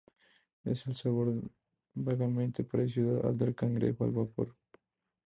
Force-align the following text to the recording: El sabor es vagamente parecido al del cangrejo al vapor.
El 0.63 0.75
sabor 0.77 1.29
es 1.29 1.43
vagamente 1.93 2.63
parecido 2.63 3.23
al 3.23 3.37
del 3.37 3.53
cangrejo 3.53 4.03
al 4.03 4.09
vapor. 4.09 4.55